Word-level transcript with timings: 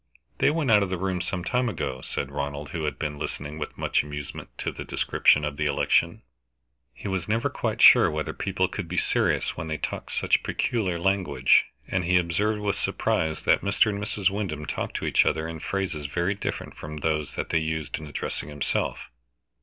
"They 0.39 0.49
went 0.49 0.71
out 0.71 0.81
of 0.81 0.89
the 0.89 0.97
room 0.97 1.21
some 1.21 1.43
time 1.43 1.69
ago," 1.69 2.01
said 2.01 2.31
Ronald, 2.31 2.69
who 2.71 2.85
had 2.85 2.97
been 2.97 3.19
listening 3.19 3.59
with 3.59 3.77
much 3.77 4.01
amusement 4.01 4.49
to 4.57 4.71
the 4.71 4.83
description 4.83 5.45
of 5.45 5.57
the 5.57 5.67
election. 5.67 6.23
He 6.91 7.07
was 7.07 7.27
never 7.29 7.51
quite 7.51 7.83
sure 7.83 8.09
whether 8.09 8.33
people 8.33 8.67
could 8.67 8.87
be 8.87 8.97
serious 8.97 9.55
when 9.55 9.67
they 9.67 9.77
talked 9.77 10.11
such 10.13 10.41
peculiar 10.41 10.97
language, 10.97 11.65
and 11.87 12.03
he 12.03 12.17
observed 12.17 12.61
with 12.61 12.77
surprise 12.79 13.43
that 13.43 13.61
Mr. 13.61 13.91
and 13.91 14.03
Mrs. 14.03 14.31
Wyndham 14.31 14.65
talked 14.65 14.95
to 14.95 15.05
each 15.05 15.23
other 15.23 15.47
in 15.47 15.59
phrases 15.59 16.07
very 16.07 16.33
different 16.33 16.75
from 16.75 16.97
those 16.97 17.35
they 17.35 17.59
used 17.59 17.99
in 17.99 18.07
addressing 18.07 18.49
himself. 18.49 19.11